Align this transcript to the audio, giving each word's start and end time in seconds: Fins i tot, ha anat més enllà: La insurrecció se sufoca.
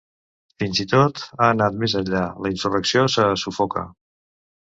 Fins 0.61 0.79
i 0.83 0.85
tot, 0.93 1.19
ha 1.43 1.49
anat 1.57 1.77
més 1.83 1.95
enllà: 2.01 2.23
La 2.45 2.51
insurrecció 2.55 3.05
se 3.17 3.27
sufoca. 3.43 3.87